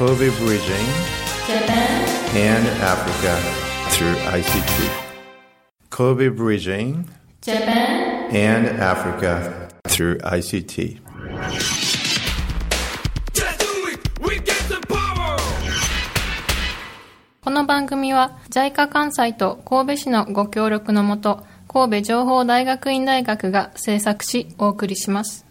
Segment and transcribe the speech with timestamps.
[0.00, 0.86] Kobe Bridging
[1.46, 3.36] Japan and Africa
[3.90, 4.88] through ICT.
[5.90, 7.06] Kobe Bridging
[7.42, 11.00] Japan and Africa through ICT.
[13.34, 14.00] Just do it!
[14.22, 15.36] We get the power!
[17.42, 25.44] この番組は JICA 関西と神戸市のご協力のもと神戸情報大学院大学が制作しお送りします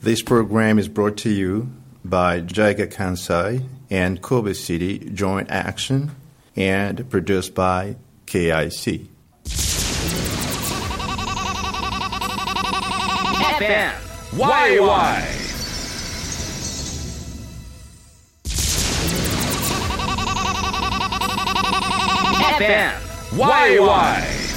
[0.00, 1.66] This program is brought to you
[2.04, 6.10] by JICA Kansai and Kobe City Joint Action
[6.56, 9.06] and produced by KIC.
[13.60, 13.92] FM
[14.32, 15.22] YY
[22.60, 22.92] FM
[23.32, 24.49] YY「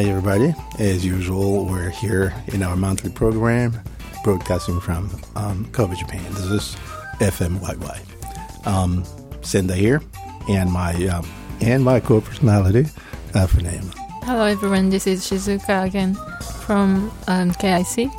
[0.00, 0.54] Hi, everybody.
[0.78, 3.78] As usual, we're here in our monthly program,
[4.24, 6.24] broadcasting from um, Kobe, Japan.
[6.32, 6.76] This is
[7.18, 8.66] FMYY.
[8.66, 9.04] Um,
[9.42, 10.00] Senda here,
[10.48, 11.28] and my um,
[11.60, 12.86] and my co-personality,
[13.34, 13.46] uh.
[14.24, 16.14] Hello everyone, this is Shizuka again
[16.64, 18.10] from um, KIC.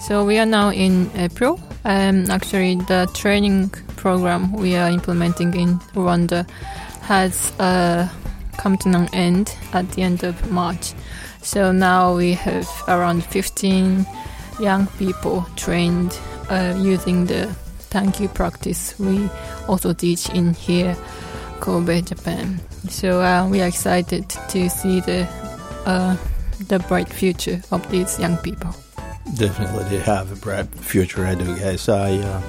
[0.00, 1.58] So we are now in April.
[1.84, 6.48] Um, actually, the training program we are implementing in Rwanda
[7.00, 8.08] has uh,
[8.56, 10.92] come to an end at the end of March.
[11.42, 14.06] So now we have around 15
[14.60, 17.46] young people trained uh, using the
[17.90, 19.28] thank you practice we
[19.68, 20.96] also teach in here,
[21.60, 22.60] Kobe, Japan.
[22.88, 25.28] So uh, we are excited to see the
[25.86, 26.16] uh,
[26.68, 28.74] the bright future of these young people.
[29.36, 31.24] Definitely, they have a bright future.
[31.24, 31.88] I do, guys.
[31.88, 32.42] I, uh,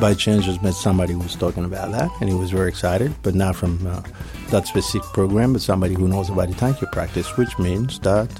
[0.00, 3.14] by chance, just met somebody who was talking about that, and he was very excited,
[3.22, 4.02] but not from uh,
[4.50, 8.30] that specific program, but somebody who knows about the thank you practice, which means that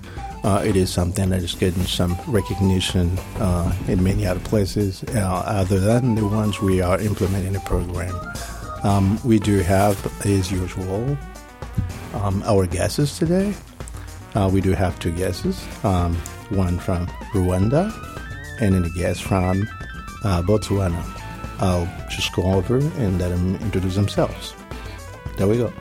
[0.44, 5.42] uh, it is something that is getting some recognition uh, in many other places, uh,
[5.46, 8.14] other than the ones we are implementing the program.
[8.84, 11.18] Um, we do have, as usual,
[12.14, 13.54] um, our guesses today.
[14.34, 16.14] Uh, we do have two guesses, um,
[16.50, 17.92] one from Rwanda
[18.60, 19.68] and then a guest from
[20.24, 21.17] uh, Botswana.
[21.60, 24.54] I'll just go over and let them introduce themselves.
[25.36, 25.72] There we go.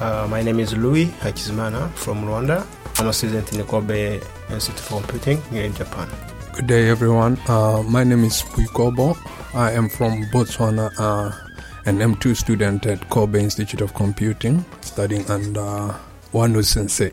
[0.00, 2.66] Uh, my name is Louis Hakizimana from Rwanda.
[2.98, 4.20] I'm a student in the Kobe
[4.50, 6.08] Institute for Computing here in Japan.
[6.52, 7.38] Good day, everyone.
[7.48, 9.16] Uh, my name is Puikobo.
[9.54, 11.32] I am from Botswana, uh,
[11.84, 15.94] an M2 student at Kobe Institute of Computing, studying under
[16.32, 17.12] Wanu Sensei.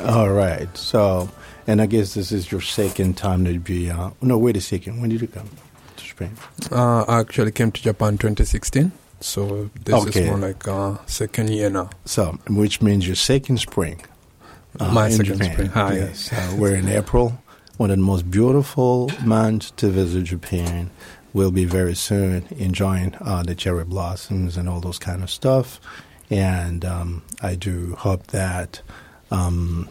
[0.00, 0.74] All right.
[0.76, 1.30] So,
[1.66, 3.90] and I guess this is your second time to be.
[3.90, 5.00] Uh, no, wait a second.
[5.00, 5.50] When did you come
[6.70, 10.20] Uh, I actually came to Japan 2016, so this Okay.
[10.22, 11.90] is more like uh, second year now.
[12.04, 14.00] So, which means your second spring.
[14.80, 15.52] uh, My second Japan.
[15.52, 15.70] spring.
[15.74, 16.32] Ah, yes.
[16.32, 17.38] Uh, we're in April,
[17.76, 20.90] one of the most beautiful months to visit Japan.
[21.34, 25.80] We'll be very soon enjoying uh, the cherry blossoms and all those kind of stuff.
[26.30, 28.82] And um, I do hope that
[29.30, 29.88] um,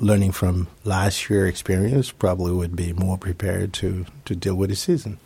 [0.00, 4.76] learning from last year experience probably would be more prepared to, to deal with the
[4.76, 5.18] season.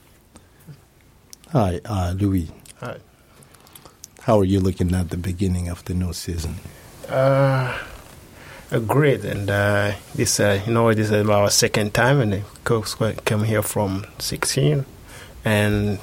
[1.52, 2.50] Hi, uh, Louis.
[2.80, 2.96] Hi.
[4.22, 6.54] How are you looking at the beginning of the new season?
[7.10, 7.78] Uh,
[8.70, 12.42] uh, great, and uh, this, uh, you know, this is our second time, and the
[12.64, 12.94] coach
[13.26, 14.86] came here from 16,
[15.44, 15.98] and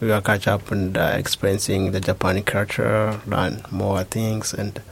[0.00, 4.82] we will catch up and uh, experiencing the Japanese culture, learn more things, and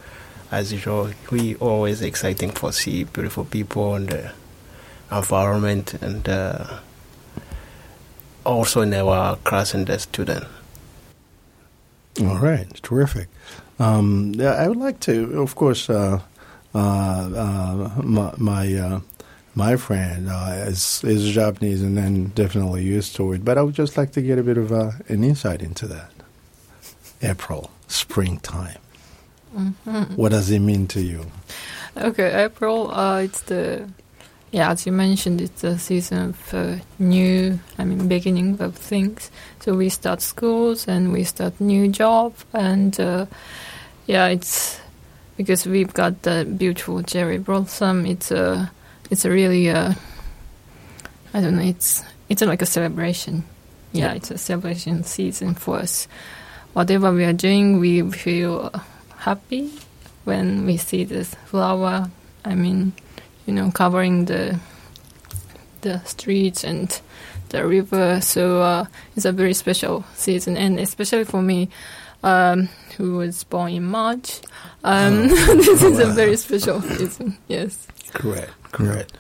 [0.51, 4.33] as usual, we always exciting for see beautiful people and the
[5.13, 6.79] environment, and uh,
[8.47, 10.45] also in our class and the student.
[12.21, 13.29] All right, terrific.
[13.79, 16.21] Um, yeah, I would like to, of course, uh,
[16.75, 19.01] uh, uh, my my, uh,
[19.55, 23.75] my friend uh, is is Japanese and then definitely used to it, but I would
[23.75, 26.11] just like to get a bit of uh, an insight into that.
[27.23, 28.79] April, springtime.
[30.17, 31.27] What does it mean to you?
[31.97, 32.91] Okay, April.
[32.91, 33.89] Uh, it's the
[34.57, 37.61] yeah, as you mentioned, it's a season of uh, new.
[37.77, 39.31] I mean, beginning of things.
[39.61, 43.27] So we start schools and we start new job, and uh,
[44.07, 44.81] yeah, it's
[45.37, 48.07] because we've got the beautiful cherry blossom.
[48.07, 48.73] It's a
[49.11, 49.93] it's a really uh,
[51.35, 51.63] I don't know.
[51.63, 53.45] It's it's like a celebration.
[53.93, 56.09] Yeah, it's a celebration season for us.
[56.73, 58.73] Whatever we are doing, we feel
[59.19, 59.71] happy
[60.25, 62.09] when we see this flower.
[62.43, 62.95] I mean,
[63.47, 64.59] you know, covering the
[65.83, 67.01] the streets and
[67.51, 68.21] the river.
[68.21, 71.69] So uh, it's a very special season, and especially for me,
[72.23, 74.41] um, who was born in March.
[74.85, 77.39] Um, this is a very special season.
[77.49, 77.87] Yes.
[78.13, 79.13] Correct, correct.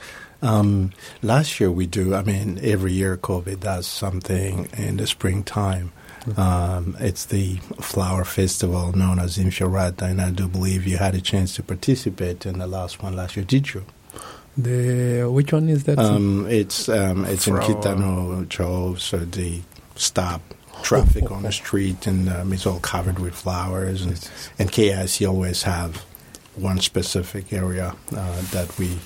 [0.43, 0.93] Um,
[1.23, 2.15] last year we do.
[2.15, 5.93] I mean, every year Kobe does something in the springtime.
[6.37, 11.21] Um, it's the flower festival known as Infiorata, and I do believe you had a
[11.21, 13.45] chance to participate in the last one last year.
[13.45, 13.85] Did you?
[14.57, 15.99] The which one is that?
[15.99, 17.69] Um, it's um, it's in Flower.
[17.69, 18.95] Kitano-cho.
[18.95, 19.63] So they
[19.97, 20.41] stop
[20.83, 24.03] traffic on the street, and um, it's all covered with flowers.
[24.03, 25.97] And, and KIC always have
[26.55, 28.99] one specific area uh, that we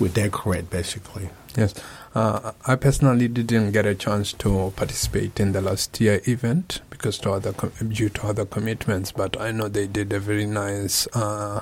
[0.00, 1.30] we decorate, basically.
[1.56, 1.74] Yes.
[2.14, 7.18] Uh, I personally didn't get a chance to participate in the last year event because
[7.18, 9.12] to other com- due to other commitments.
[9.12, 11.60] But I know they did a very nice uh,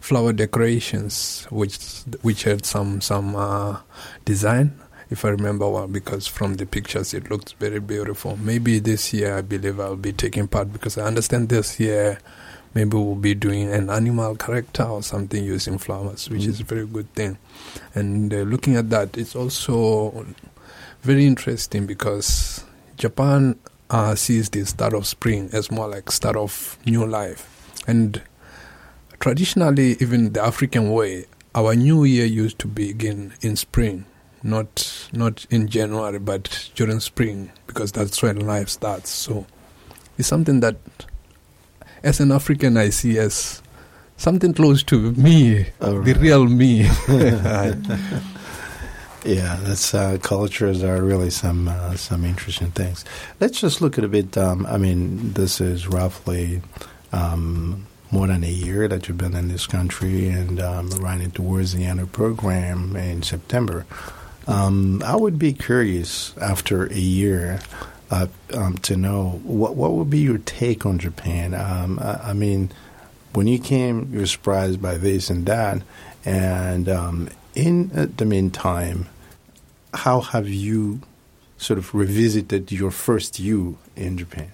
[0.00, 1.76] flower decorations, which
[2.22, 3.78] which had some some uh,
[4.24, 4.80] design,
[5.10, 5.86] if I remember well.
[5.86, 8.36] Because from the pictures, it looks very beautiful.
[8.36, 12.18] Maybe this year, I believe I'll be taking part because I understand this year.
[12.72, 16.86] Maybe we'll be doing an animal character or something using flowers, which is a very
[16.86, 17.36] good thing.
[17.96, 20.24] And uh, looking at that, it's also
[21.02, 22.62] very interesting because
[22.96, 23.58] Japan
[23.90, 27.48] uh, sees the start of spring as more like start of new life,
[27.88, 28.22] and
[29.20, 34.06] traditionally, even the African way, our new year used to begin in spring,
[34.42, 39.10] not not in January, but during spring because that's when life starts.
[39.10, 39.46] So
[40.18, 40.76] it's something that,
[42.02, 43.62] as an African, I see as
[44.16, 46.88] something close to me, All the real me.
[49.22, 53.04] Yeah, that's uh, cultures are really some uh, some interesting things.
[53.38, 54.38] Let's just look at a bit.
[54.38, 56.62] Um, I mean, this is roughly
[57.12, 61.74] um, more than a year that you've been in this country, and um, running towards
[61.74, 63.86] the end of program in September.
[64.46, 67.60] Um, I would be curious after a year
[68.10, 71.54] uh, um, to know what what would be your take on Japan.
[71.54, 72.70] Um, I, I mean,
[73.32, 75.82] when you came, you were surprised by this and that,
[76.24, 79.06] and um, in uh, the meantime,
[79.94, 81.00] how have you
[81.58, 84.50] sort of revisited your first you in Japan?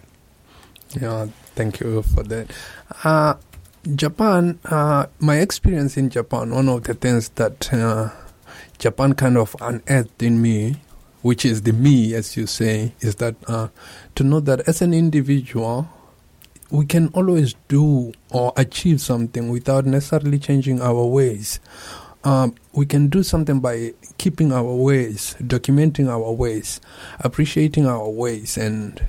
[0.95, 2.51] Yeah, thank you for that.
[3.05, 3.35] Uh,
[3.95, 8.11] Japan, uh, my experience in Japan, one of the things that uh,
[8.79, 10.77] Japan kind of unearthed in me,
[11.23, 13.69] which is the me, as you say, is that uh,
[14.15, 15.89] to know that as an individual,
[16.71, 21.61] we can always do or achieve something without necessarily changing our ways.
[22.25, 26.81] Um, we can do something by keeping our ways, documenting our ways,
[27.21, 29.01] appreciating our ways, and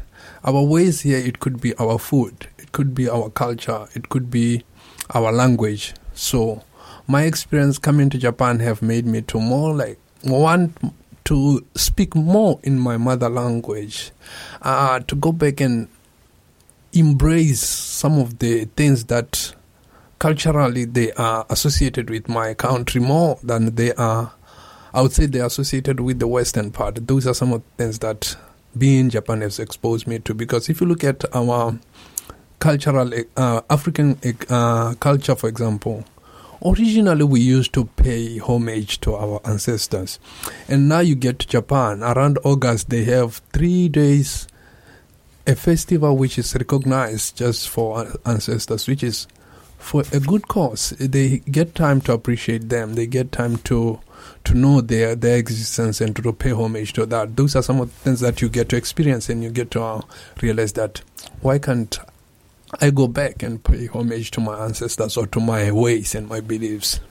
[0.44, 1.18] our ways here.
[1.18, 4.64] It could be our food, it could be our culture, it could be
[5.12, 5.94] our language.
[6.14, 6.64] So,
[7.08, 10.78] my experience coming to Japan have made me to more like want
[11.26, 14.12] to speak more in my mother language,
[14.62, 15.88] uh, to go back and
[16.94, 19.54] embrace some of the things that
[20.20, 24.32] culturally they are associated with my country more than they are
[24.94, 27.08] I would say they're associated with the western part.
[27.08, 28.36] Those are some of the things that
[28.78, 31.78] being in Japan has exposed me to because if you look at our
[32.60, 34.18] cultural uh, African
[34.50, 36.04] uh, culture for example
[36.66, 40.20] originally we used to pay homage to our ancestors
[40.68, 44.48] and now you get to Japan around August they have 3 days
[45.46, 49.28] a festival which is recognized just for ancestors which is
[49.78, 50.90] for a good cause.
[51.00, 52.96] They get time to appreciate them.
[52.96, 54.00] They get time to
[54.48, 57.36] to know their their existence and to pay homage to that.
[57.36, 59.82] Those are some of the things that you get to experience and you get to
[59.84, 60.02] uh,
[60.42, 61.02] realize that
[61.42, 62.00] why can't
[62.80, 66.40] I go back and pay homage to my ancestors or to my ways and my
[66.40, 67.02] beliefs?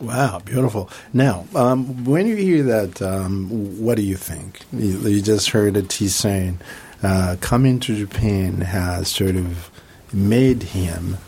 [0.00, 0.90] Wow, beautiful.
[1.12, 3.48] Now, um, when you hear that, um,
[3.80, 4.60] what do you think?
[4.72, 6.58] You, you just heard it, he's saying,
[7.02, 9.70] uh, coming to Japan has sort of
[10.12, 11.18] made him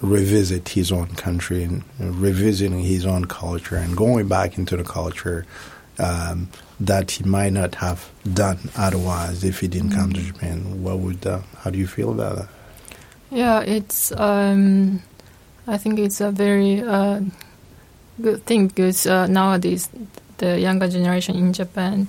[0.00, 5.46] revisit his own country and revisiting his own culture and going back into the culture
[5.98, 6.48] um,
[6.80, 10.82] that he might not have done otherwise if he didn't come to Japan.
[10.82, 11.26] What would?
[11.26, 12.48] Uh, how do you feel about that?
[13.30, 14.12] Yeah, it's.
[14.12, 15.02] Um,
[15.66, 17.20] I think it's a very uh,
[18.20, 19.88] good thing because uh, nowadays
[20.38, 22.08] the younger generation in Japan,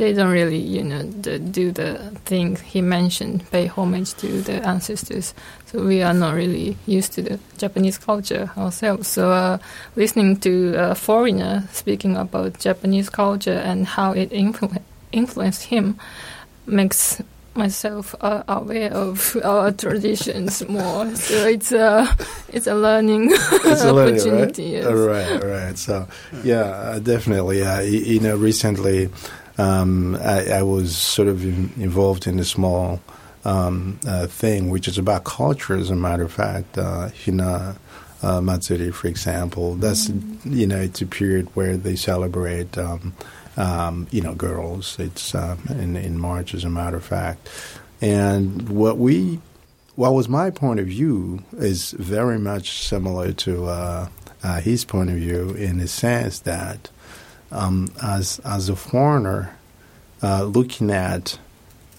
[0.00, 4.54] they don't really, you know, the, do the thing he mentioned, pay homage to the
[4.66, 5.34] ancestors.
[5.66, 9.06] So we are not really used to the Japanese culture ourselves.
[9.08, 9.58] So uh,
[9.96, 14.80] listening to a foreigner speaking about Japanese culture and how it influ-
[15.12, 15.98] influenced him
[16.66, 17.20] makes
[17.54, 21.04] myself uh, aware of our traditions more.
[21.16, 22.06] So it's a
[22.48, 23.30] it's a learning
[23.68, 24.74] It's a learning, opportunity.
[24.76, 24.82] right?
[24.82, 24.86] yes.
[24.86, 25.76] All right, all right.
[25.78, 26.06] So,
[26.44, 27.62] yeah, uh, definitely.
[27.62, 29.10] Uh, you, you know, recently
[29.60, 33.00] um, I, I was sort of in, involved in a small
[33.44, 36.78] um, uh, thing, which is about culture, as a matter of fact.
[36.78, 37.76] Uh, Hina
[38.22, 40.10] uh, Matsuri, for example, that's,
[40.44, 42.76] you know, it's a period where they celebrate.
[42.78, 43.14] Um,
[43.56, 44.98] um, you know, girls.
[44.98, 47.48] It's um, in in March, as a matter of fact.
[48.00, 49.40] And what we
[49.96, 54.08] what was my point of view is very much similar to uh,
[54.42, 56.88] uh, his point of view in the sense that
[57.52, 59.56] um, as as a foreigner
[60.22, 61.38] uh, looking at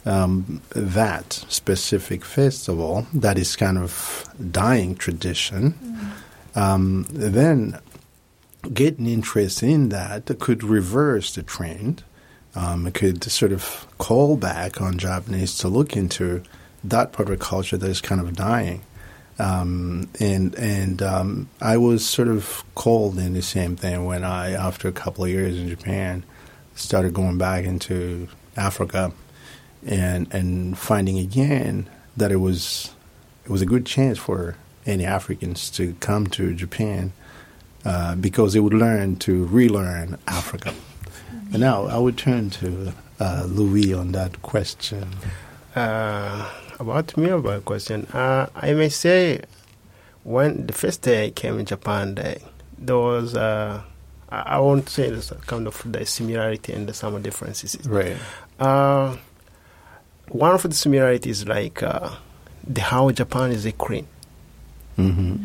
[0.05, 5.75] um, that specific festival that is kind of dying tradition,
[6.55, 7.79] um, then
[8.74, 12.03] getting interest in that could reverse the trend.
[12.53, 16.43] Um, it could sort of call back on Japanese to look into
[16.84, 18.81] that part of culture that is kind of dying.
[19.40, 24.52] Um, and and um, I was sort of called in the same thing when I,
[24.52, 26.24] after a couple of years in Japan,
[26.76, 29.14] started going back into Africa
[29.86, 32.92] and and finding again that it was
[33.46, 37.14] it was a good chance for any Africans to come to Japan
[37.86, 40.74] uh, because they would learn to relearn Africa.
[41.52, 45.10] And now I would turn to uh, Louis on that question.
[45.76, 46.50] Uh,
[46.82, 49.42] about me about question, uh, I may say
[50.24, 52.38] when the first day I came in Japan, there,
[52.78, 53.82] there was uh,
[54.30, 57.78] I won't say there's kind of the similarity and the some differences.
[57.88, 58.18] Right.
[58.60, 59.18] Uh,
[60.30, 62.10] one of the similarities like uh,
[62.68, 64.08] the how Japan is a queen.
[64.96, 65.36] hmm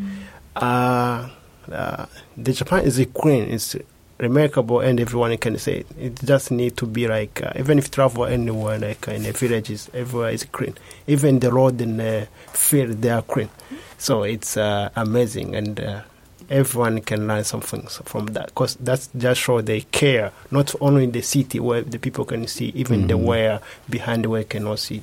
[0.55, 1.29] Uh,
[1.71, 3.43] uh, the Japan is a queen.
[3.49, 3.75] It's
[4.19, 5.87] remarkable, and everyone can say it.
[5.99, 9.23] It just need to be like uh, even if you travel anywhere, like uh, in
[9.23, 10.75] the villages, everywhere is green.
[11.07, 13.49] Even the road in the field, they are green.
[13.97, 16.01] So it's uh, amazing, and uh,
[16.49, 21.11] everyone can learn something from that because that's just show they care not only in
[21.11, 23.23] the city where the people can see, even the Mhm.
[23.23, 23.59] where
[23.89, 25.01] behind where cannot see,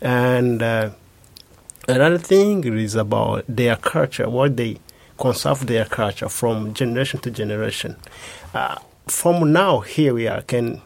[0.00, 0.62] and.
[0.62, 0.90] Uh,
[1.88, 4.78] Another thing is about their culture, what they
[5.18, 7.96] conserve their culture from generation to generation.
[8.54, 10.80] Uh, from now, here we are, can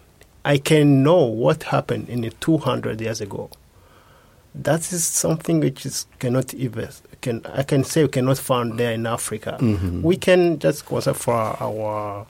[0.44, 3.50] I can know what happened in the 200 years ago.
[4.54, 6.88] That is something which is cannot even
[7.20, 9.56] can I can say we cannot find there in Africa.
[9.60, 10.02] Mhm.
[10.02, 12.26] We can just conserve for our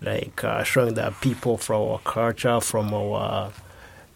[0.00, 3.50] like uh, showing that people from our culture, from our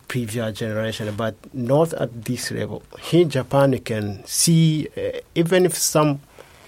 [0.08, 2.82] previous generation, but not at this level.
[3.00, 6.20] Here in Japan, you can see, uh, even if some,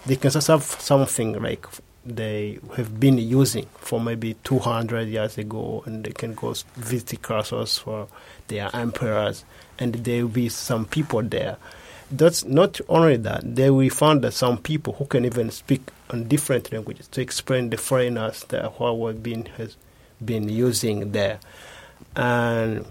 [0.07, 1.67] they can just have something like
[2.07, 7.79] they have been using for maybe 200 years ago, and they can go visit castles
[7.79, 8.09] for
[8.49, 9.45] their emperors,
[9.79, 11.57] and there will be some people there.
[12.11, 15.81] That's not only that, they will find that some people who can even speak
[16.11, 19.77] on different languages to explain the foreigners that what we've been has
[20.23, 21.41] been using there,
[22.15, 22.85] and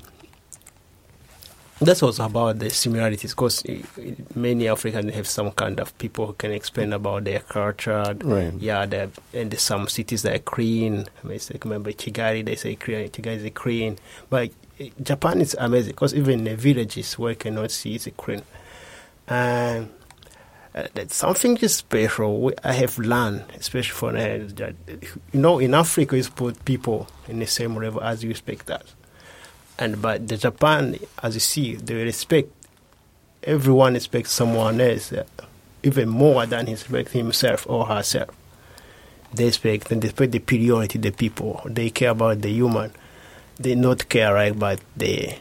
[1.79, 3.63] that's also about the similarities because
[4.35, 8.15] many Africans have some kind of people who can explain about their culture.
[8.23, 8.53] Right.
[8.53, 11.05] Yeah, the, and some cities that are clean.
[11.23, 13.09] I mean, like, remember Kigali, they say clean.
[13.09, 13.97] Kigali is clean.
[14.29, 18.43] But eh, Japan is amazing because even the villages where you cannot see, it's clean.
[19.27, 19.89] And
[20.75, 22.41] uh, that's something is special.
[22.41, 24.75] We, I have learned, especially for uh, that,
[25.31, 28.83] you know, in Africa, you put people in the same level as you expect that
[29.79, 32.49] and but the Japan, as you see, they respect
[33.43, 35.23] everyone respects someone else uh,
[35.83, 38.29] even more than he respects himself or herself.
[39.33, 41.61] They respect and respect the priority the people.
[41.65, 42.91] They care about the human.
[43.59, 45.35] They not care right about the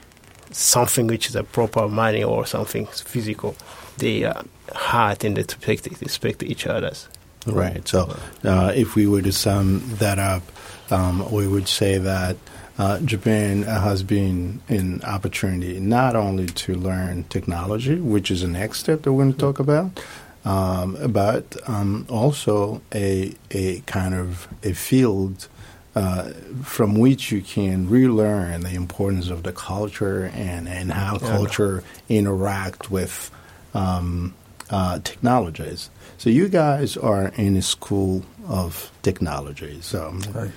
[0.51, 3.55] something which is a proper money or something physical.
[3.99, 4.43] They uh,
[4.75, 7.09] heart and they respect, respect each other's.
[7.47, 7.87] Right.
[7.87, 10.43] So, uh, if we were to sum that up,
[10.91, 12.37] um, we would say that
[12.79, 18.81] uh, Japan has been an opportunity not only to learn technology, which is the next
[18.81, 20.01] step that we're going to talk about,
[20.45, 25.49] um, but um, also a a kind of a field
[25.95, 26.31] uh,
[26.63, 32.91] from which you can relearn the importance of the culture and and how culture interact
[32.91, 33.31] with
[33.75, 34.35] um,
[34.71, 35.91] uh, technologies.
[36.17, 39.81] So you guys are in a school of technology.
[39.83, 40.51] So Right.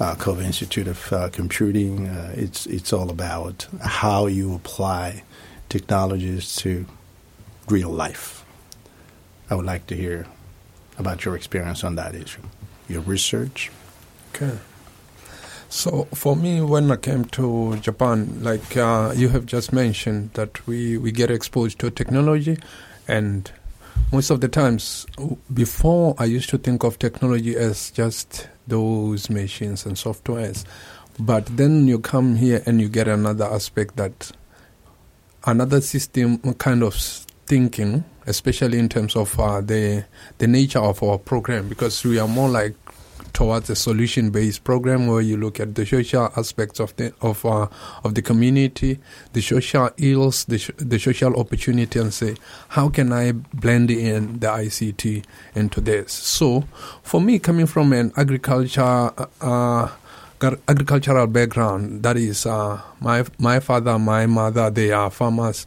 [0.00, 2.08] Uh, Kobe Institute of uh, Computing.
[2.08, 5.22] Uh, it's it's all about how you apply
[5.68, 6.86] technologies to
[7.68, 8.44] real life.
[9.50, 10.26] I would like to hear
[10.98, 12.42] about your experience on that issue,
[12.88, 13.70] your research.
[14.34, 14.58] Okay.
[15.70, 20.66] So for me, when I came to Japan, like uh, you have just mentioned, that
[20.66, 22.58] we, we get exposed to technology,
[23.06, 23.50] and
[24.10, 25.06] most of the times
[25.52, 30.64] before I used to think of technology as just those machines and softwares,
[31.18, 34.32] but then you come here and you get another aspect that
[35.46, 36.94] another system kind of
[37.46, 40.04] thinking, especially in terms of uh, the
[40.38, 42.74] the nature of our program, because we are more like
[43.38, 47.68] towards a solution-based program where you look at the social aspects of the of uh,
[48.02, 48.98] of the community,
[49.32, 52.34] the social ills, the, sh- the social opportunity, and say
[52.70, 56.12] how can I blend in the ICT into this.
[56.12, 56.64] So,
[57.04, 59.12] for me, coming from an agriculture.
[59.40, 59.88] Uh,
[60.68, 65.66] agricultural background, that is, uh, my my father, my mother, they are farmers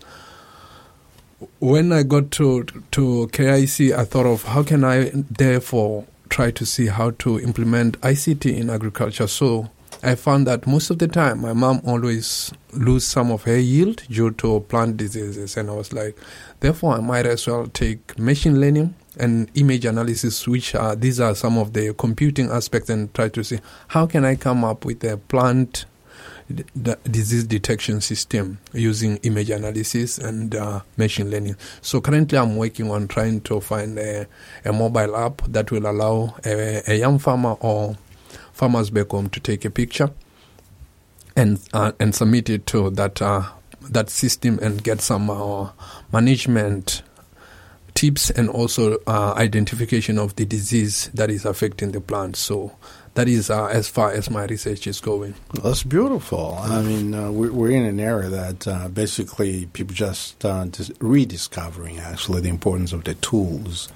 [1.59, 6.65] when I got to to KIC, I thought of how can I therefore try to
[6.65, 9.27] see how to implement ICT in agriculture.
[9.27, 9.69] So
[10.01, 14.01] I found that most of the time my mom always lose some of her yield
[14.09, 16.17] due to plant diseases, and I was like,
[16.61, 21.35] therefore I might as well take machine learning and image analysis, which are these are
[21.35, 23.59] some of the computing aspects, and try to see
[23.89, 25.85] how can I come up with a plant
[27.09, 31.55] disease detection system using image analysis and uh, machine learning.
[31.81, 34.27] So currently, I'm working on trying to find a,
[34.65, 37.97] a mobile app that will allow a, a young farmer or
[38.53, 40.11] farmers back home to take a picture
[41.35, 43.43] and uh, and submit it to that uh,
[43.81, 45.69] that system and get some uh,
[46.11, 47.01] management
[47.93, 52.35] tips and also uh, identification of the disease that is affecting the plant.
[52.35, 52.75] So
[53.13, 55.35] that is uh, as far as my research is going.
[55.63, 56.57] That's beautiful.
[56.59, 60.91] I mean, uh, we're, we're in an era that uh, basically people just uh, dis-
[60.99, 63.89] rediscovering actually the importance of the tools.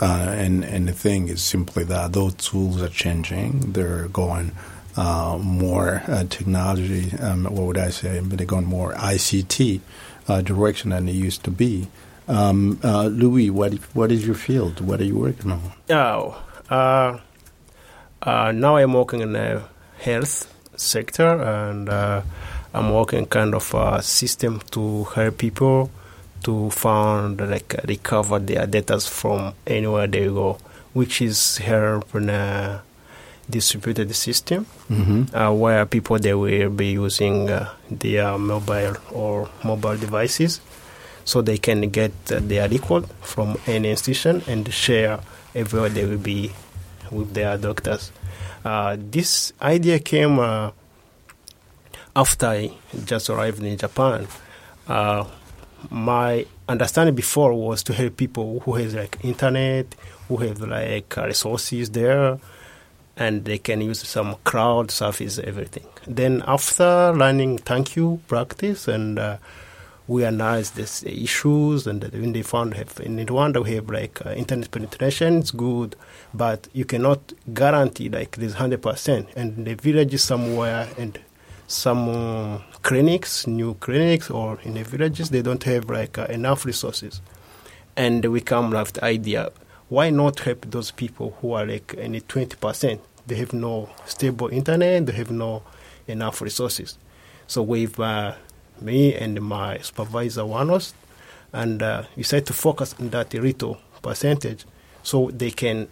[0.00, 3.72] Uh, and and the thing is simply that those tools are changing.
[3.72, 4.52] They're going
[4.96, 7.12] uh, more uh, technology.
[7.18, 8.20] Um, what would I say?
[8.20, 9.80] They're going more ICT
[10.28, 11.88] uh, direction than they used to be.
[12.28, 14.80] Um, uh, Louis, what what is your field?
[14.80, 15.72] What are you working on?
[15.90, 17.20] Oh,
[18.22, 19.62] uh, uh, now I'm working in the
[19.98, 22.22] health sector, and uh,
[22.74, 25.90] I'm working kind of a system to help people
[26.44, 30.58] to find like recover their data from anywhere they go,
[30.94, 32.82] which is help in a
[33.48, 35.34] distributed system Mm-hmm.
[35.36, 40.60] uh, where people they will be using uh, their mobile or mobile devices,
[41.24, 45.20] so they can get uh, their record from any institution and share
[45.54, 46.52] everywhere they will be
[47.10, 48.12] with their doctors.
[48.64, 50.70] Uh, this idea came uh,
[52.14, 52.72] after I
[53.04, 54.26] just arrived in Japan.
[54.86, 55.24] Uh,
[55.90, 59.94] my understanding before was to help people who has like internet,
[60.28, 62.38] who have like resources there,
[63.16, 65.86] and they can use some crowd surface everything.
[66.06, 69.36] Then after learning thank you practice and uh,
[70.10, 74.30] we analyzed these issues and when they found have, in Rwanda we have like uh,
[74.30, 75.94] internet penetration it's good
[76.34, 81.20] but you cannot guarantee like this 100% and in the villages somewhere and
[81.68, 86.64] some uh, clinics new clinics or in the villages they don't have like uh, enough
[86.64, 87.20] resources.
[87.96, 89.52] And we come with the idea
[89.88, 94.48] why not help those people who are like in the 20% they have no stable
[94.48, 95.62] internet they have no
[96.08, 96.98] enough resources.
[97.46, 98.34] So with uh,
[98.82, 100.92] me and my supervisor Wanos
[101.52, 104.64] and uh, we decided to focus on that little percentage
[105.02, 105.88] so they can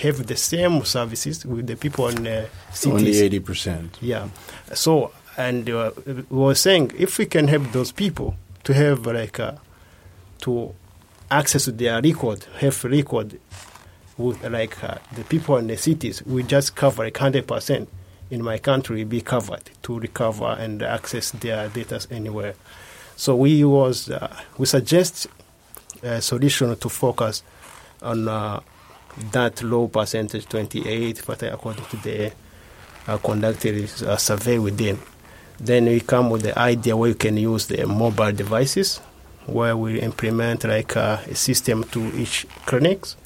[0.00, 3.96] have the same services with the people in uh, cities Only eighty percent.
[4.00, 4.28] yeah.
[4.74, 9.38] So, and uh, we were saying if we can help those people to have like
[9.38, 9.52] uh,
[10.40, 10.74] to
[11.30, 13.38] access to their record, have record
[14.16, 17.88] with like uh, the people in the cities, we just cover like hundred percent
[18.30, 22.54] in my country be covered to recover and access their data anywhere.
[23.16, 25.26] So we was uh, we suggest
[26.02, 27.42] a solution to focus
[28.02, 28.60] on uh,
[29.32, 32.32] that low percentage, 28, but according to the
[33.06, 34.98] uh, conducted a survey within.
[35.58, 38.98] Then we come with the idea where you can use the mobile devices,
[39.46, 43.16] where we implement like uh, a system to each clinics,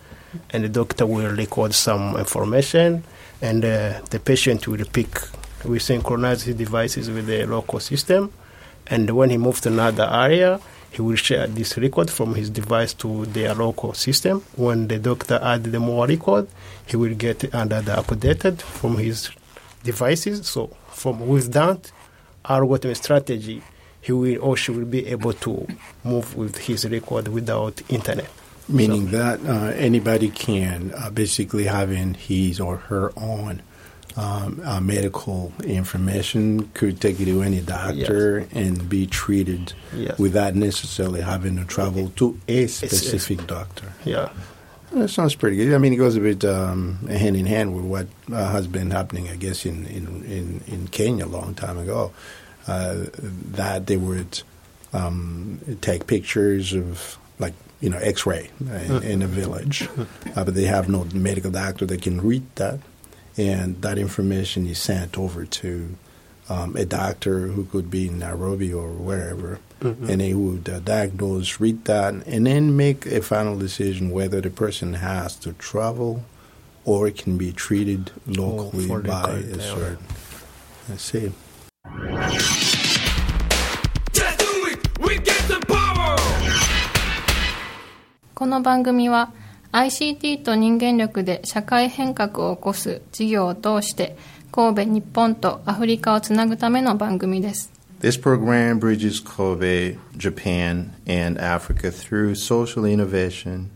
[0.51, 3.05] and the doctor will record some information,
[3.43, 5.21] and uh, the patient will pick.
[5.65, 8.33] We synchronize his devices with the local system,
[8.87, 12.93] and when he moves to another area, he will share this record from his device
[12.95, 14.45] to their local system.
[14.57, 16.49] When the doctor add the more record,
[16.87, 19.31] he will get another updated from his
[19.83, 20.47] devices.
[20.47, 21.91] So from with that
[22.45, 23.63] algorithm strategy,
[24.01, 25.67] he will or she will be able to
[26.05, 28.29] move with his record without internet.
[28.69, 33.63] Meaning that uh, anybody can uh, basically having his or her own
[34.17, 40.19] um, uh, medical information, could take you to any doctor and be treated Yes.
[40.19, 43.93] without necessarily having to travel to a specific doctor.
[44.05, 44.29] Yeah.
[44.93, 45.73] That sounds pretty good.
[45.75, 48.91] I mean, it goes a bit um, hand in hand with what uh, has been
[48.91, 52.13] happening, I guess, in, in, in, in Kenya a long time ago.
[52.69, 53.07] Uh,
[53.53, 54.43] that they would
[54.93, 57.17] um, take pictures of,
[57.83, 59.89] you know, x ray in, in a village,
[60.37, 62.79] uh, but they have no medical doctor that can read that.
[63.37, 65.97] And that information is sent over to
[66.49, 71.59] um, a doctor who could be in Nairobi or wherever, and they would uh, diagnose,
[71.59, 76.25] read that, and then make a final decision whether the person has to travel
[76.85, 79.99] or it can be treated locally the by a certain.
[80.93, 81.33] I see.
[88.43, 89.33] この番組は
[89.71, 94.17] ICT と人間力で社会変革を起こす事業を通して
[94.51, 97.71] 神戸、日本とアフリカをつなぐための番組です。
[98.01, 103.69] This program bridges Kobe, Japan, and Africa through social innovation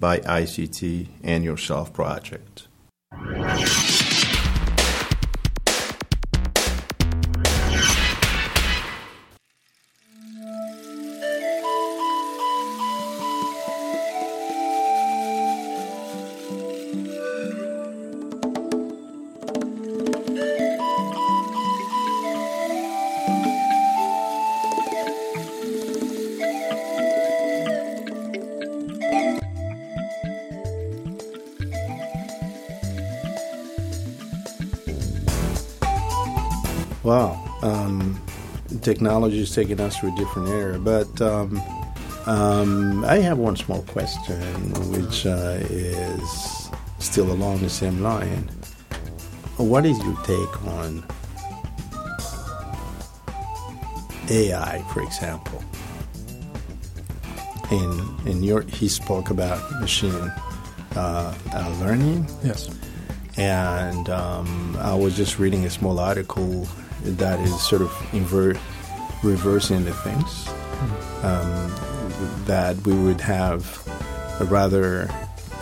[0.00, 2.68] by ICT and Yourself Project.
[37.04, 37.38] Wow.
[37.62, 38.18] Um,
[38.80, 40.78] technology is taking us to a different era.
[40.78, 41.62] But um,
[42.26, 44.40] um, I have one small question,
[44.90, 48.50] which uh, is still along the same line.
[49.58, 51.04] What is your take on
[54.30, 55.62] AI, for example?
[57.70, 60.32] In in your, he spoke about machine
[60.96, 62.26] uh, uh, learning.
[62.42, 62.70] Yes.
[63.36, 66.68] and um, I was just reading a small article
[67.04, 68.58] that is sort of invert,
[69.22, 70.48] reversing the things.
[71.22, 71.72] Um,
[72.44, 73.82] that we would have
[74.40, 75.08] a rather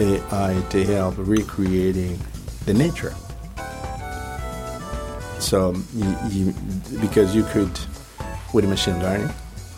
[0.00, 2.18] AI to help recreating
[2.66, 3.14] the nature.
[5.38, 6.54] So you, you,
[7.00, 7.70] because you could
[8.52, 9.30] with machine learning,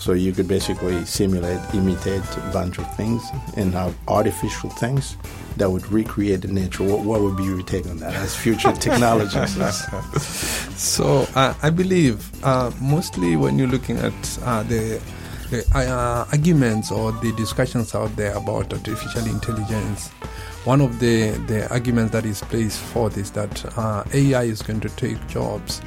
[0.04, 5.16] so you could basically simulate, imitate a bunch of things and have artificial things
[5.56, 6.84] that would recreate the nature.
[6.84, 9.56] What, what would be your take on that as future technologies?
[10.78, 15.00] So uh, I believe uh, mostly when you're looking at uh, the,
[15.50, 20.10] the uh, arguments or the discussions out there about artificial intelligence,
[20.66, 24.80] one of the, the arguments that is placed forth is that uh, AI is going
[24.80, 25.80] to take jobs.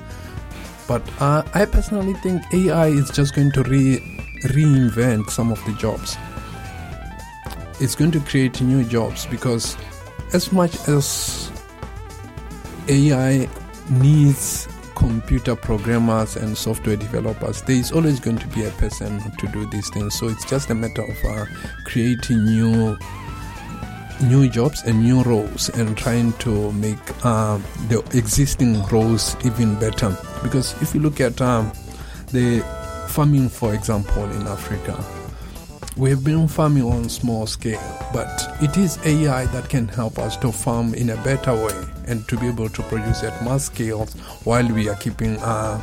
[0.87, 3.99] But uh, I personally think AI is just going to re-
[4.43, 6.17] reinvent some of the jobs.
[7.79, 9.77] It's going to create new jobs because,
[10.33, 11.51] as much as
[12.87, 13.47] AI
[13.89, 19.47] needs computer programmers and software developers, there is always going to be a person to
[19.49, 20.17] do these things.
[20.17, 21.45] So it's just a matter of uh,
[21.85, 22.97] creating new
[24.21, 27.57] new jobs and new roles and trying to make uh,
[27.89, 30.15] the existing roles even better.
[30.43, 31.71] Because if you look at um,
[32.31, 32.61] the
[33.09, 35.03] farming, for example, in Africa,
[35.97, 37.81] we have been farming on small scale,
[38.13, 38.29] but
[38.61, 42.37] it is AI that can help us to farm in a better way and to
[42.37, 45.81] be able to produce at mass scales while we are keeping uh,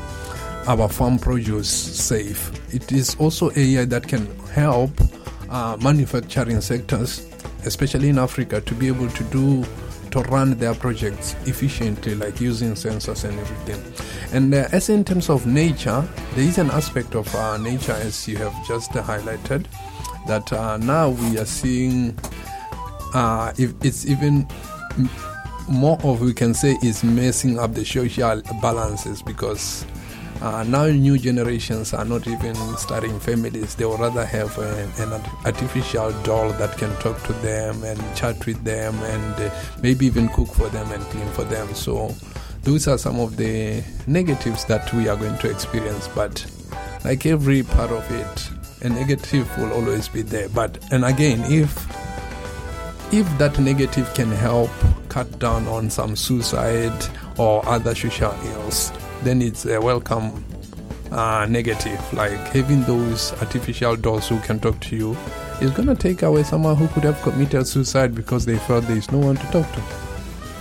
[0.67, 2.51] our farm produce safe.
[2.73, 4.91] It is also AI that can help
[5.51, 7.29] uh, manufacturing sectors,
[7.67, 9.65] especially in Africa, to be able to do
[10.11, 13.83] to run their projects efficiently, like using sensors and everything.
[14.33, 18.29] And uh, as in terms of nature, there is an aspect of uh, nature, as
[18.29, 19.67] you have just highlighted,
[20.29, 22.17] that uh, now we are seeing.
[23.13, 24.47] Uh, if it's even
[25.69, 29.87] more of we can say is messing up the social balances because
[30.41, 33.75] uh, now new generations are not even starting families.
[33.75, 35.13] They would rather have a, an
[35.45, 40.29] artificial doll that can talk to them and chat with them and uh, maybe even
[40.29, 41.73] cook for them and clean for them.
[41.75, 42.15] So
[42.63, 46.09] those are some of the negatives that we are going to experience.
[46.09, 46.45] But
[47.05, 50.49] like every part of it, a negative will always be there.
[50.49, 51.87] But and again, if
[53.13, 54.71] if that negative can help
[55.09, 57.07] cut down on some suicide
[57.39, 58.91] or other social ills,
[59.25, 60.45] then it's a welcome
[61.11, 62.01] uh, negative.
[62.13, 65.17] Like having those artificial dolls who can talk to you
[65.61, 68.97] is going to take away someone who could have committed suicide because they felt there
[68.97, 69.83] is no one to talk to.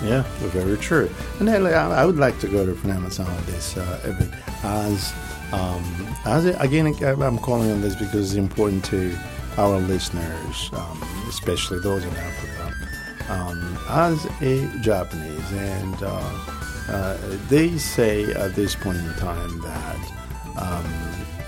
[0.04, 1.10] Yeah, very true.
[1.40, 4.32] And I, would like to go to Panama on this uh,
[4.64, 5.14] as
[5.54, 5.84] um,
[6.26, 9.18] as again I'm calling on this because it's important to
[9.58, 12.76] our listeners, um, especially those in Africa,
[13.30, 17.18] um, as a Japanese, and uh, uh,
[17.48, 20.12] they say at this point in time that
[20.58, 20.86] um,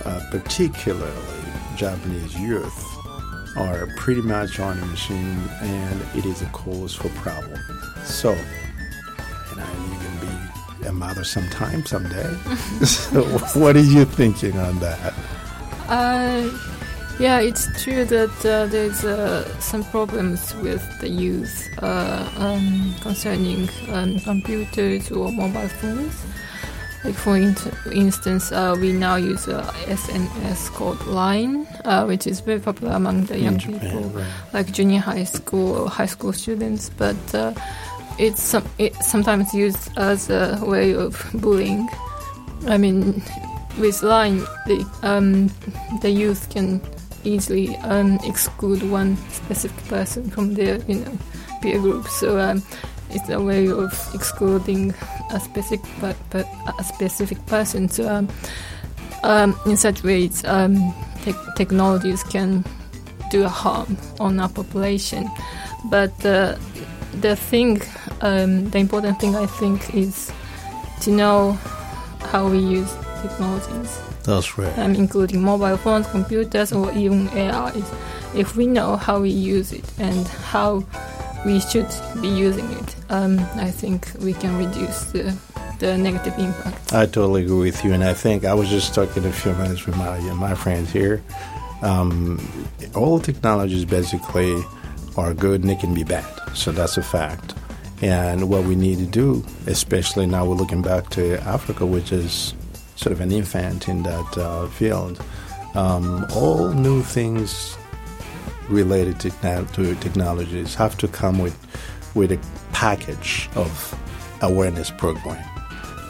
[0.05, 1.11] uh, particularly
[1.75, 2.95] Japanese youth
[3.57, 7.59] are pretty much on a machine, and it is a cause for problem.
[8.03, 12.33] So, and I'm even be a mother sometime, someday.
[12.85, 13.23] so,
[13.59, 15.13] what are you thinking on that?
[15.87, 16.49] Uh,
[17.19, 23.69] yeah, it's true that uh, there's uh, some problems with the youth uh, um, concerning
[23.89, 26.25] um, computers or mobile phones.
[27.05, 32.39] Like for int- instance, uh, we now use uh, SNS called Line, uh, which is
[32.39, 34.25] very popular among the young Japan, people, right.
[34.53, 36.89] like junior high school or high school students.
[36.89, 37.53] But uh,
[38.17, 41.87] it's some, it's sometimes used as a way of bullying.
[42.67, 43.21] I mean,
[43.77, 45.51] with Line, the um,
[46.01, 46.81] the youth can
[47.25, 51.17] easily um, exclude one specific person from their you know
[51.61, 52.07] peer group.
[52.07, 52.63] So um,
[53.09, 54.93] it's a way of excluding
[55.31, 57.89] a specific a specific person.
[57.89, 58.29] So um,
[59.23, 62.63] um, in such ways, um, tech technologies can
[63.31, 65.29] do a harm on our population.
[65.85, 66.57] But uh,
[67.21, 67.81] the thing,
[68.21, 70.31] um, the important thing I think is
[71.01, 71.53] to know
[72.31, 74.77] how we use technologies That's right.
[74.79, 77.89] um, including mobile phones, computers, or even AIs.
[78.33, 80.83] If we know how we use it and how
[81.45, 81.87] we should
[82.21, 85.37] be using it, um, I think we can reduce the,
[85.79, 86.93] the negative impact.
[86.93, 89.85] I totally agree with you, and I think I was just talking a few minutes
[89.85, 91.23] with my my friends here.
[91.81, 92.39] Um,
[92.95, 94.63] all technologies basically
[95.17, 97.53] are good and they can be bad, so that's a fact.
[98.01, 102.53] And what we need to do, especially now we're looking back to Africa, which is
[102.95, 105.23] sort of an infant in that uh, field,
[105.75, 107.77] um, all new things
[108.69, 109.29] related to,
[109.73, 111.55] to technologies have to come with
[112.15, 112.39] with a
[112.71, 113.93] package of
[114.41, 115.43] awareness program.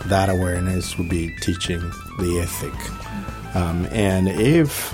[0.06, 1.80] That awareness would be teaching
[2.20, 3.56] the ethic.
[3.56, 4.94] Um, and if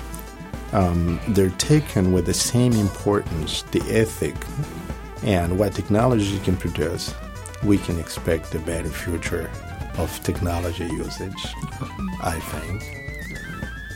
[0.72, 4.34] um, they're taken with the same importance, the ethic,
[5.22, 7.14] and what technology can produce,
[7.62, 9.50] we can expect a better future
[9.98, 11.46] of technology usage,
[12.22, 12.82] I think.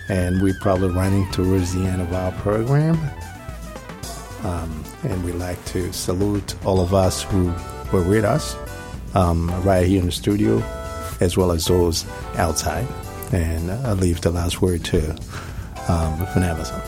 [0.08, 2.98] And we're probably running towards the end of our program.
[4.44, 7.52] Um, and we'd like to salute all of us who
[7.92, 8.56] were with us
[9.14, 10.62] um, right here in the studio,
[11.20, 12.06] as well as those
[12.36, 12.86] outside.
[13.32, 15.10] And I leave the last word to
[15.88, 16.82] um, Vanessa.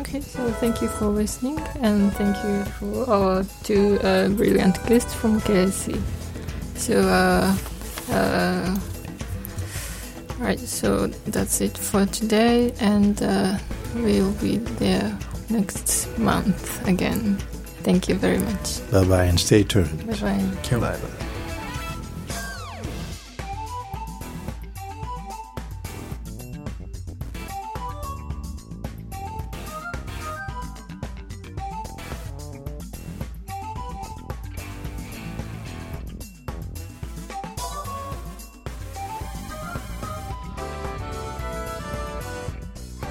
[0.00, 5.14] Okay, so thank you for listening, and thank you for our two uh, brilliant guests
[5.14, 6.00] from KIC.
[6.76, 7.56] So, uh,
[8.10, 8.78] uh,
[10.38, 13.58] right, so that's it for today, and uh,
[13.96, 15.16] we'll be there
[15.50, 17.36] next month again.
[17.82, 18.90] Thank you very much.
[18.90, 20.06] Bye bye and stay tuned.
[20.06, 20.38] Bye bye.
[20.62, 21.33] Thank you.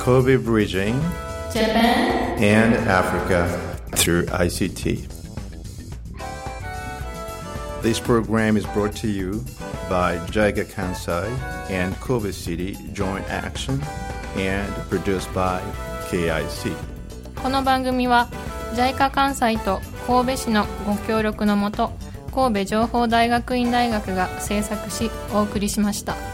[0.04, 1.00] Kobe Bridging
[1.54, 3.48] Japan, and Africa
[3.96, 5.08] through ICT.
[7.82, 9.46] This program is brought to you
[9.90, 11.30] by Jaiga Kansai
[11.70, 13.82] and Kobe City Joint Action
[14.36, 15.62] and produced by
[16.10, 16.76] KIC.
[17.42, 18.28] この番組は
[18.76, 21.94] JICA 関西と神戸市のご協力のもと
[22.36, 26.33] 神戸情報大学院大学が制作しお送りしました。